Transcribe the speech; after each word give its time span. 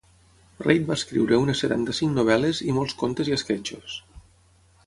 Reid 0.67 0.87
va 0.91 0.95
escriure 0.99 1.39
unes 1.43 1.61
setanta-cinc 1.65 2.17
novel·les 2.21 2.65
i 2.71 2.75
molts 2.81 2.99
contes 3.05 3.33
i 3.33 3.39
esquetxos. 3.41 4.03